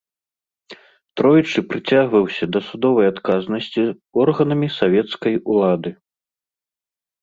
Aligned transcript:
Тройчы 1.21 1.59
прыцягваўся 1.73 2.43
да 2.55 2.59
судовай 2.71 3.07
адказнасці 3.13 3.81
органамі 4.27 4.67
савецкай 4.81 5.33
улады. 5.51 5.89